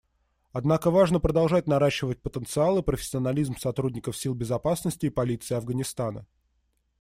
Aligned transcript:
Однако 0.51 0.89
важно 0.89 1.19
продолжать 1.19 1.67
наращивать 1.67 2.19
потенциал 2.23 2.79
и 2.79 2.81
профессионализм 2.81 3.55
сотрудников 3.55 4.17
сил 4.17 4.33
безопасности 4.33 5.05
и 5.05 5.09
полиции 5.11 5.53
Афганистана. 5.53 6.25